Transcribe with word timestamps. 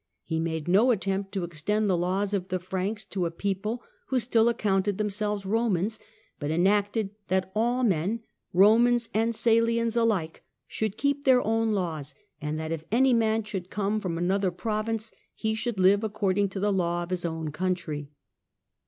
He 0.23 0.39
made 0.39 0.67
no 0.67 0.89
attempt 0.89 1.31
to 1.33 1.43
extend 1.43 1.87
the 1.87 1.95
laws 1.95 2.33
of 2.33 2.47
the 2.47 2.57
Franks 2.59 3.05
to 3.05 3.27
a 3.27 3.29
people 3.29 3.83
who 4.07 4.19
still 4.19 4.49
accounted 4.49 4.97
themselves 4.97 5.43
Eomans, 5.43 5.99
but 6.39 6.49
enacted" 6.49 7.11
that 7.27 7.51
all 7.53 7.83
men, 7.83 8.23
Komans 8.51 9.09
and 9.13 9.33
Salians 9.35 9.95
alike, 9.95 10.41
should 10.67 10.97
keep 10.97 11.23
their 11.23 11.43
own 11.45 11.73
laws, 11.73 12.15
and 12.41 12.59
that 12.59 12.71
if 12.71 12.83
any 12.91 13.13
man 13.13 13.43
should 13.43 13.69
come 13.69 13.99
from 13.99 14.17
another 14.17 14.49
province, 14.49 15.11
he 15.35 15.53
should 15.53 15.79
live 15.79 16.03
according 16.03 16.49
to 16.49 16.59
the 16.59 16.73
law 16.73 17.03
of 17.03 17.11
his 17.11 17.23
own 17.23 17.51
country 17.51 18.09